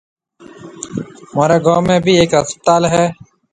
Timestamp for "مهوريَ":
1.33-1.57